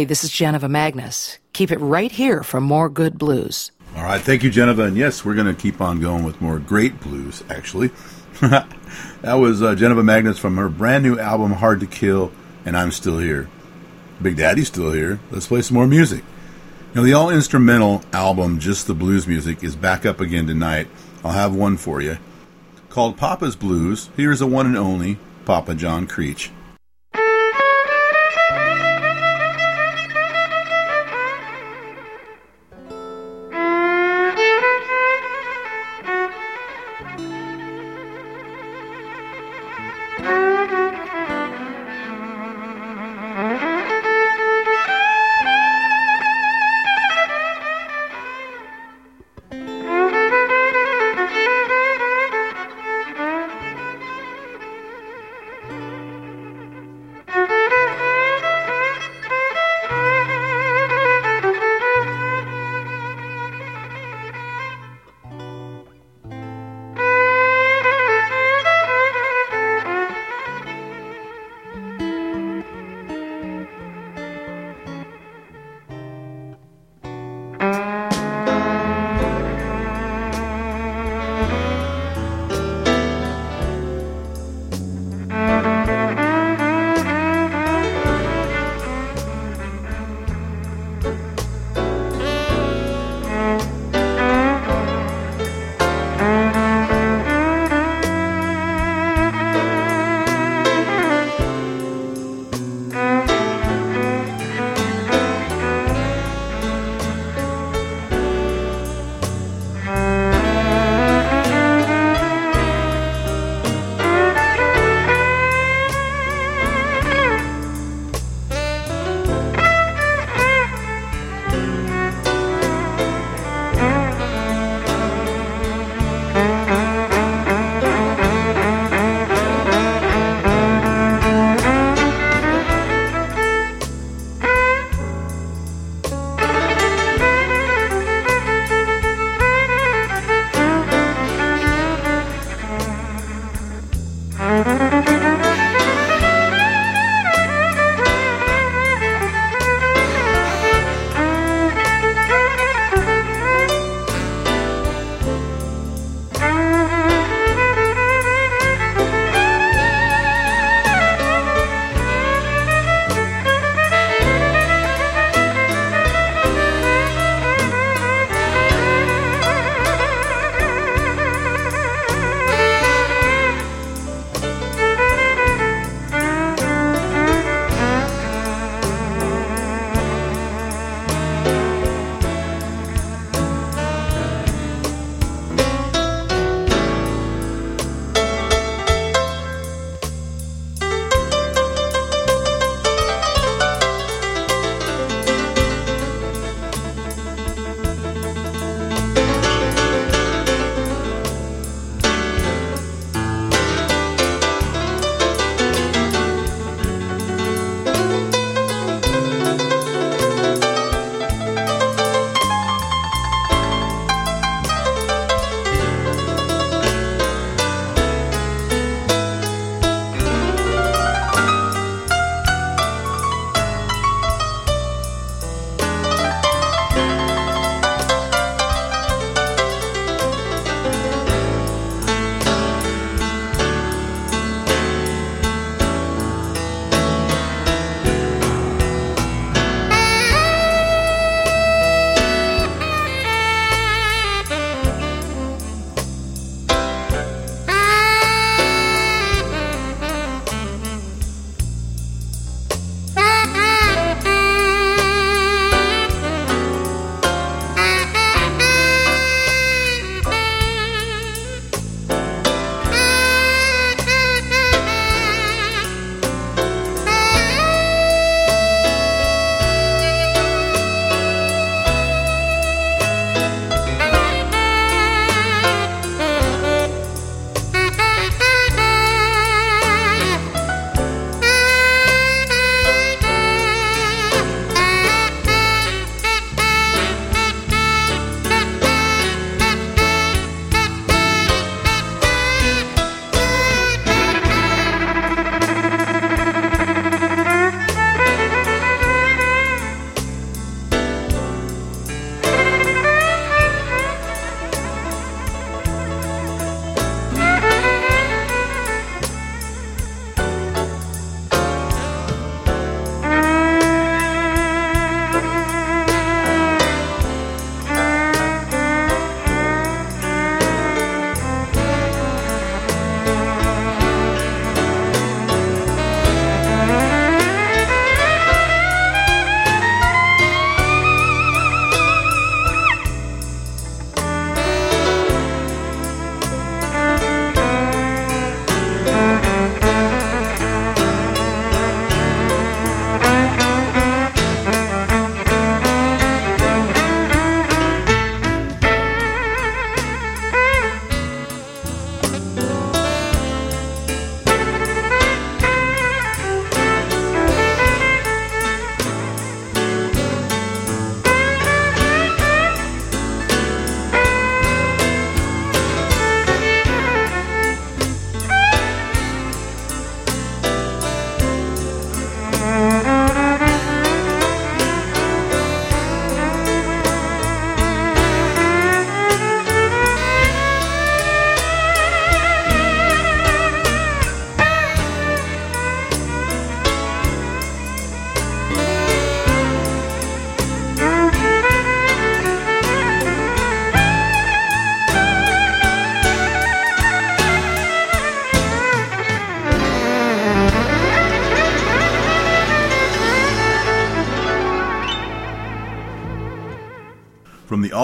[0.07, 1.37] this is Janiva Magness.
[1.53, 3.71] Keep it right here for more good blues.
[3.95, 4.87] All right, thank you, Janiva.
[4.87, 7.91] And yes, we're going to keep on going with more great blues, actually.
[8.41, 12.31] that was uh, Janiva Magness from her brand new album, Hard to Kill,
[12.65, 13.49] and I'm Still Here.
[14.21, 15.19] Big Daddy's still here.
[15.29, 16.23] Let's play some more music.
[16.95, 20.87] Now, the all instrumental album, Just the Blues Music, is back up again tonight.
[21.23, 22.17] I'll have one for you.
[22.89, 24.09] Called Papa's Blues.
[24.15, 26.49] Here's the one and only Papa John Creach.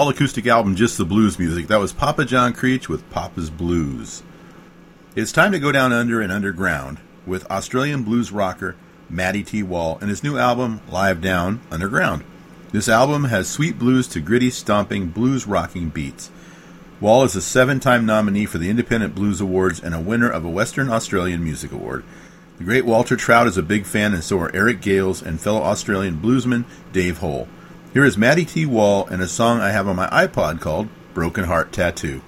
[0.04, 4.22] All acoustic album Just the Blues Music, that was Papa John Creach with Papa's Blues.
[5.16, 8.76] It's time to go down under and underground with Australian blues rocker
[9.08, 9.62] Matty T.
[9.62, 12.22] Wall and his new album Live Down Underground.
[12.70, 16.30] This album has sweet blues to gritty, stomping, blues rocking beats.
[17.00, 20.44] Wall is a seven time nominee for the Independent Blues Awards and a winner of
[20.44, 22.04] a Western Australian Music Award.
[22.58, 25.62] The great Walter Trout is a big fan, and so are Eric Gales and fellow
[25.62, 27.48] Australian bluesman Dave Hole.
[27.94, 28.66] Here is Matty T.
[28.66, 32.22] Wall and a song I have on my iPod called Broken Heart Tattoo.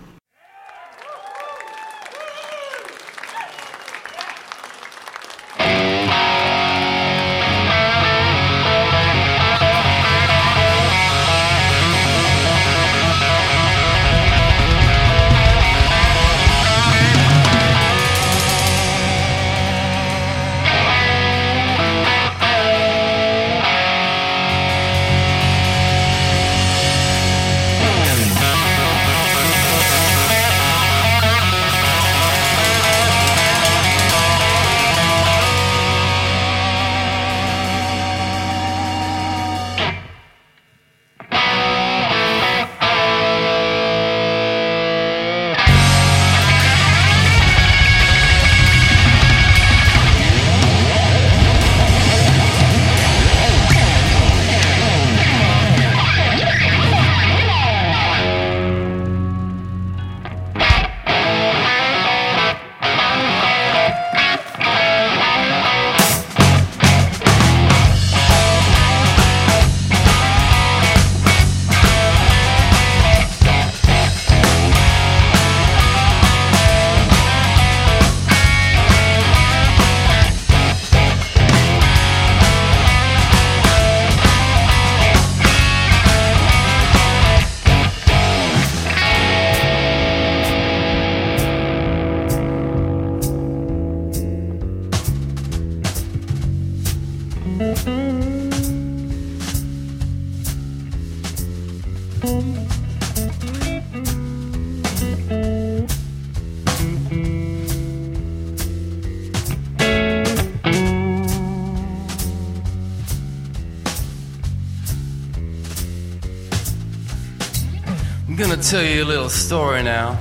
[118.71, 120.19] Tell you a little story now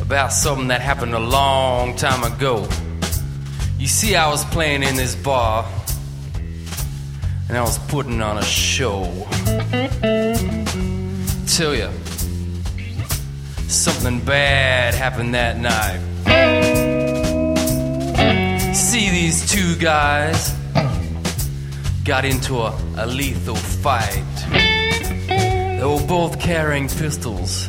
[0.00, 2.66] about something that happened a long time ago.
[3.78, 5.66] You see, I was playing in this bar
[7.46, 9.04] and I was putting on a show.
[11.46, 11.90] Tell you,
[13.68, 16.00] something bad happened that night.
[18.74, 20.54] See, these two guys
[22.02, 24.24] got into a, a lethal fight.
[25.84, 27.66] They were both carrying pistols,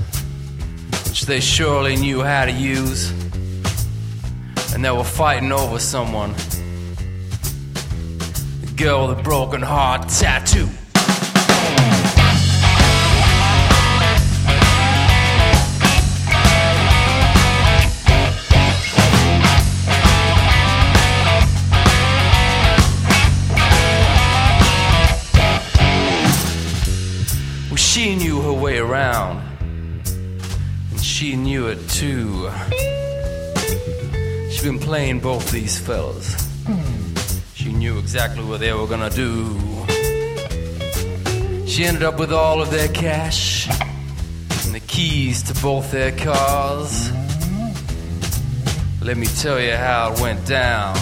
[1.04, 3.12] which they surely knew how to use.
[4.74, 6.32] And they were fighting over someone.
[8.62, 10.45] The girl with a broken heart tattoo.
[31.96, 32.52] Too.
[34.52, 36.36] She'd been playing both these fellas.
[37.54, 39.58] She knew exactly what they were gonna do.
[41.66, 47.12] She ended up with all of their cash and the keys to both their cars.
[49.02, 50.96] Let me tell you how it went down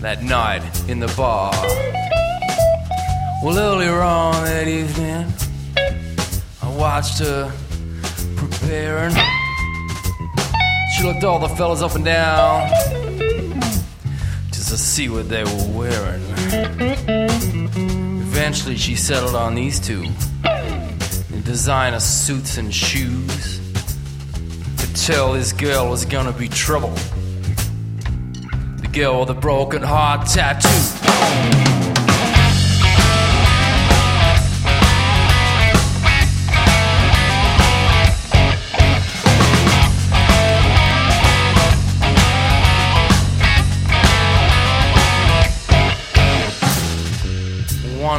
[0.00, 1.54] that night in the bar.
[3.42, 5.32] Well, earlier on that evening,
[6.62, 7.50] I watched her
[8.64, 9.14] preparing.
[10.96, 12.68] She looked all the fellas up and down
[14.50, 16.22] just to see what they were wearing.
[18.22, 20.06] Eventually, she settled on these two
[21.42, 23.60] designer suits and shoes.
[24.78, 26.94] Could tell this girl was gonna be trouble.
[28.80, 31.63] The girl with the broken heart tattoo.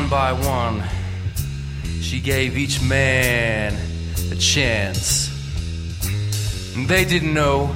[0.06, 0.84] One by one,
[1.99, 3.76] she gave each man
[4.32, 5.32] a chance.
[6.76, 7.76] And they didn't know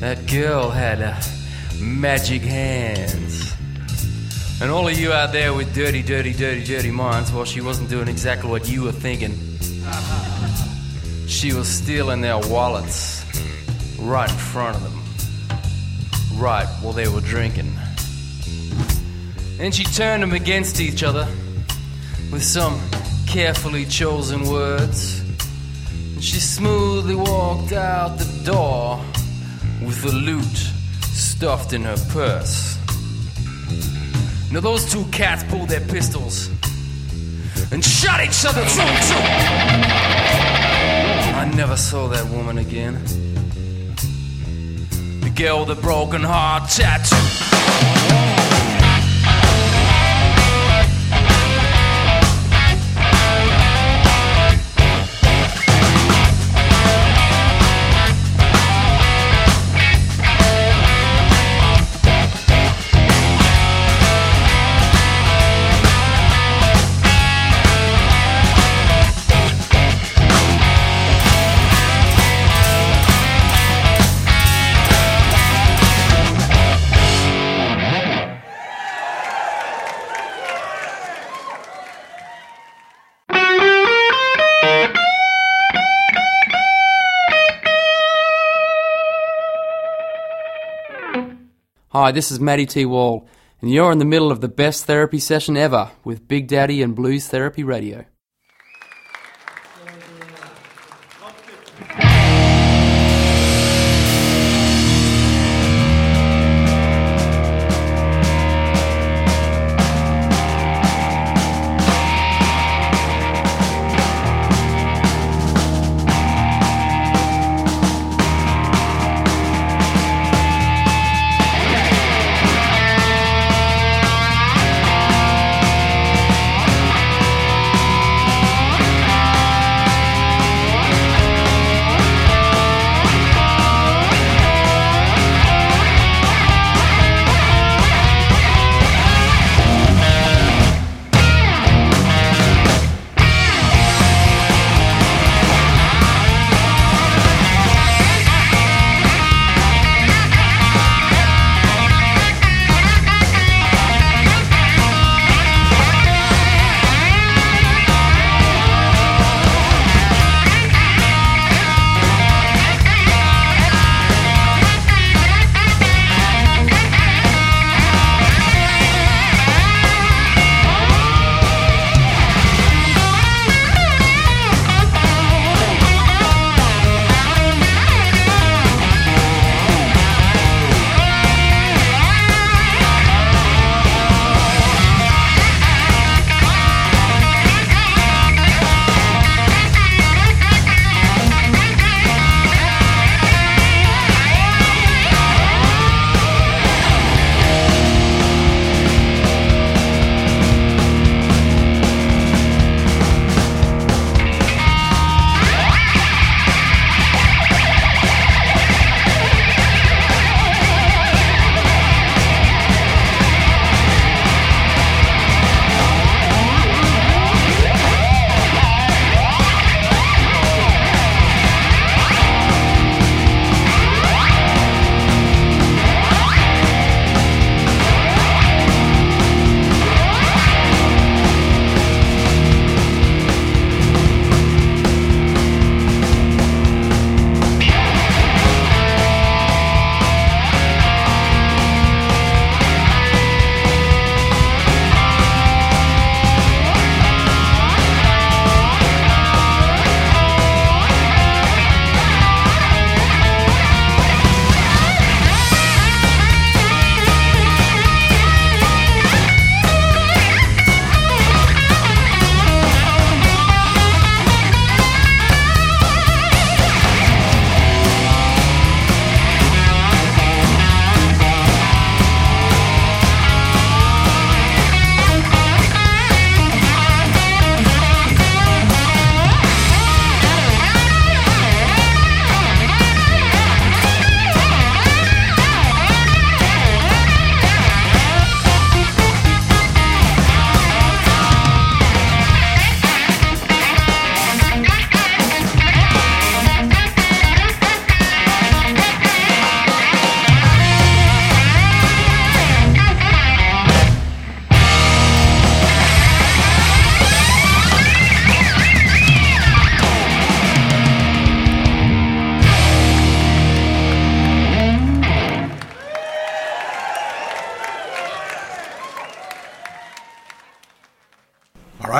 [0.00, 1.14] that girl had uh,
[1.78, 3.54] magic hands.
[4.62, 7.90] And all of you out there with dirty, dirty, dirty, dirty minds, well, she wasn't
[7.90, 9.36] doing exactly what you were thinking.
[11.26, 13.26] She was stealing their wallets
[13.98, 17.76] right in front of them, right while they were drinking.
[19.58, 21.26] And she turned them against each other
[22.30, 22.80] with some
[23.26, 25.20] carefully chosen words.
[26.14, 29.00] And she smoothly walked out the door
[29.82, 30.44] with the loot
[31.02, 32.78] stuffed in her purse.
[34.52, 36.48] Now, those two cats pulled their pistols
[37.72, 38.84] and shot each other through.
[41.34, 43.02] I never saw that woman again.
[45.20, 48.35] The girl with the broken heart tattoo.
[91.98, 92.84] Hi, this is Matty T.
[92.84, 93.26] Wall,
[93.62, 96.94] and you're in the middle of the best therapy session ever with Big Daddy and
[96.94, 98.04] Blues Therapy Radio.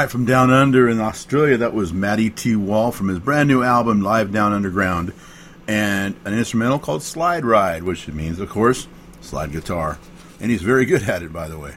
[0.02, 2.54] Right, from down under in Australia, that was Matty T.
[2.54, 5.14] Wall from his brand new album, Live Down Underground,
[5.66, 8.88] and an instrumental called Slide Ride, which means, of course,
[9.22, 9.98] slide guitar.
[10.38, 11.76] And he's very good at it, by the way.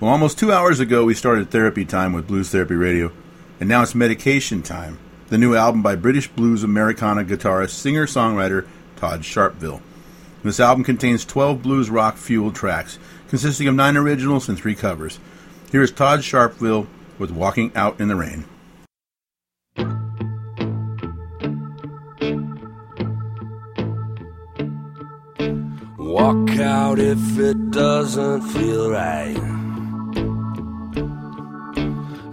[0.00, 3.12] Well, almost two hours ago, we started therapy time with Blues Therapy Radio,
[3.60, 4.98] and now it's medication time.
[5.28, 8.66] The new album by British blues Americana guitarist, singer songwriter
[8.96, 9.82] Todd Sharpville.
[10.42, 15.20] This album contains 12 blues rock fueled tracks, consisting of nine originals and three covers.
[15.70, 16.88] Here is Todd Sharpville
[17.18, 18.44] with Walking Out in the Rain.
[25.98, 29.36] Walk out if it doesn't feel right.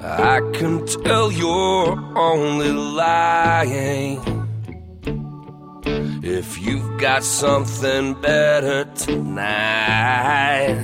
[0.04, 4.20] I can tell you're only lying.
[6.24, 10.78] If you've got something better tonight,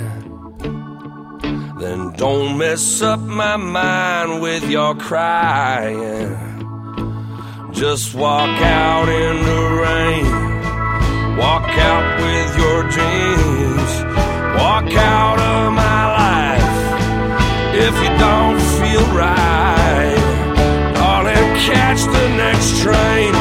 [1.87, 6.35] then don't mess up my mind with your crying.
[7.71, 10.27] Just walk out in the rain.
[11.37, 13.91] Walk out with your dreams.
[14.61, 16.77] Walk out of my life
[17.85, 20.23] if you don't feel right.
[20.95, 23.31] Darling, catch the next train.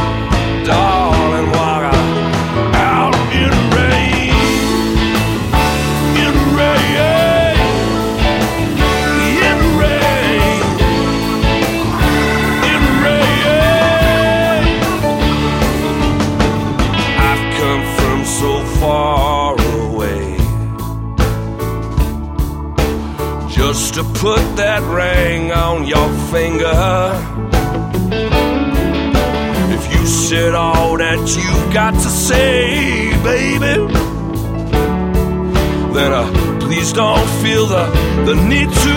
[0.64, 1.75] Darling, walk
[23.96, 26.68] to put that ring on your finger.
[29.72, 33.88] If you said all that you've got to say, baby,
[35.94, 36.28] then uh,
[36.60, 37.86] please don't feel the,
[38.26, 38.96] the need to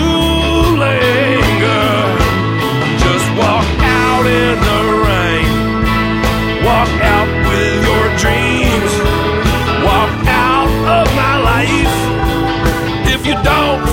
[0.84, 1.88] linger.
[3.00, 5.48] Just walk out in the rain.
[6.68, 8.92] Walk out with your dreams.
[9.80, 10.68] Walk out
[10.98, 11.96] of my life.
[13.14, 13.89] If you don't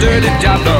[0.00, 0.79] dirty job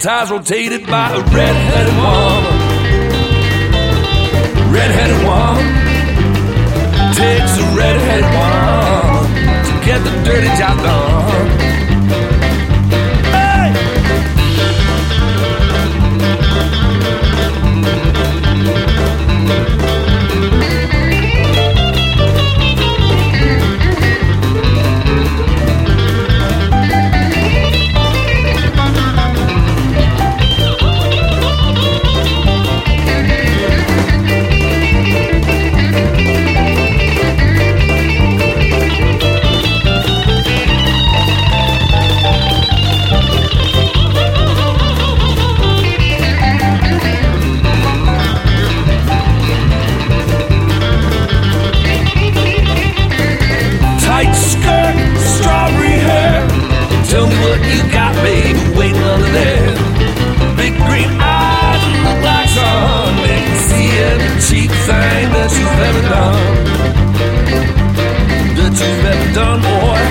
[0.00, 2.56] ties rotated by a red-headed woman.
[4.72, 5.66] Red-headed woman
[7.14, 9.28] takes a red-headed woman
[9.66, 11.79] to get the dirty job done.
[65.80, 66.64] you've ever done,
[68.56, 70.02] that you've ever done, boy.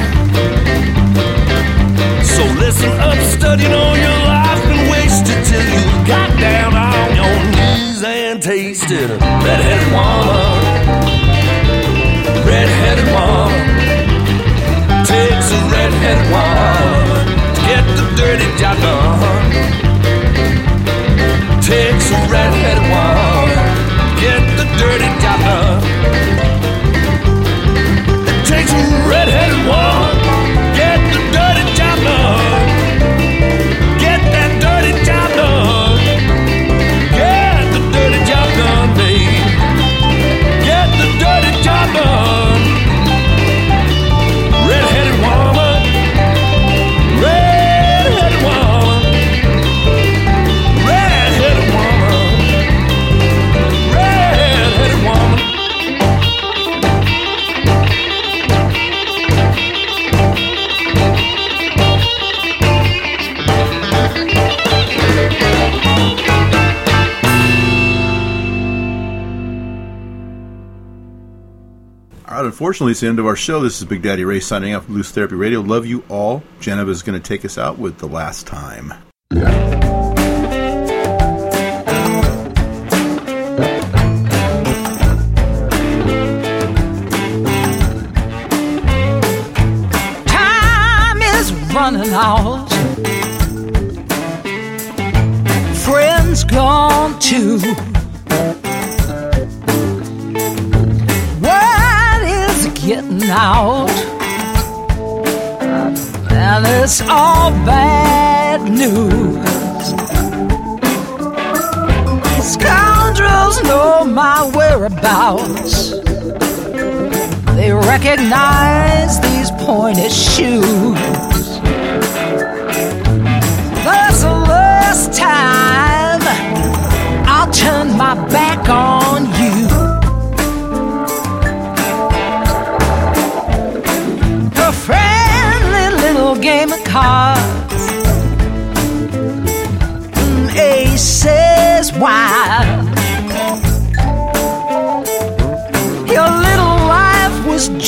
[2.24, 4.90] So listen up, studying all your life been
[5.30, 6.39] it till you got
[72.70, 73.62] unfortunately, it's the end of our show.
[73.62, 75.60] This is Big Daddy Ray signing off Blues Therapy Radio.
[75.60, 76.44] Love you all.
[76.60, 78.94] Janiva is going to take us out with The Last Time.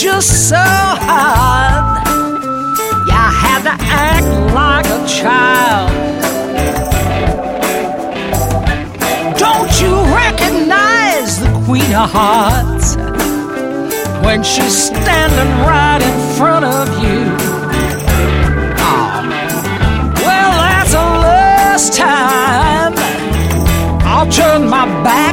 [0.02, 2.02] just so hard.
[3.07, 4.26] Yeah, I had to act
[4.60, 5.91] like a child.
[9.38, 12.95] Don't you recognize the Queen of Hearts
[14.26, 17.19] when she's standing right in front of you?
[20.26, 22.94] Well, that's the last time
[24.03, 25.31] I'll turn my back.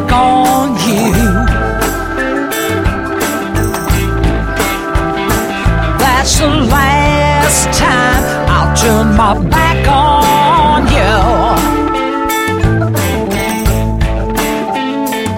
[9.19, 11.17] my back on you.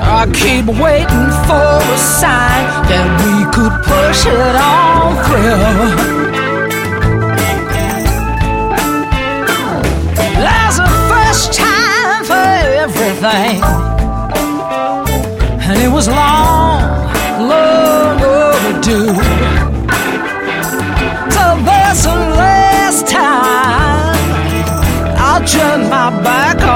[0.02, 5.96] I keep waiting for a sign that we could push it all through.
[10.44, 12.48] There's a first time for
[12.84, 13.62] everything,
[15.64, 16.82] and it was long,
[17.48, 19.29] long overdue.
[25.50, 26.69] Turn my back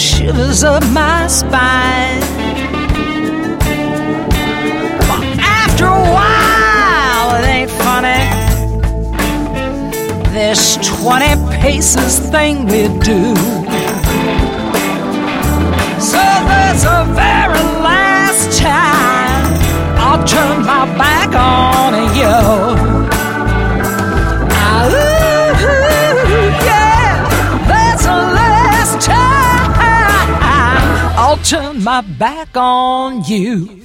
[0.00, 2.22] shivers up my spine.
[5.38, 8.24] After a while, it ain't funny.
[10.32, 13.34] This 20 paces thing we do.
[16.00, 19.44] So there's a very last time
[19.98, 23.19] I'll turn my back on you.
[31.80, 33.79] My back on you.